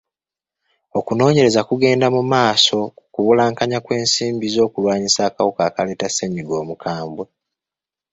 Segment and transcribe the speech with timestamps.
[0.99, 7.25] Okunoonyereza kugenda mu maaso ku kubulankanya kw'ensimbi z'okulwanyisa akawuka akaleeta ssenyiga omukambwe.